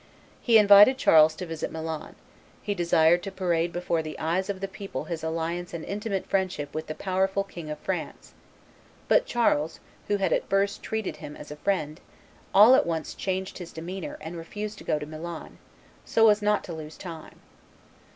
[0.41, 2.15] He invited Charles to visit Milan;
[2.63, 6.73] he desired to parade before the eyes of the people his alliance and intimate friendship
[6.73, 8.33] with the powerful King of France;
[9.07, 11.99] but Charles, who had at first treated him as a friend,
[12.51, 15.59] all at once changed his demeanor, and refused to go to Milan,
[16.03, 17.39] "so as not to lose time."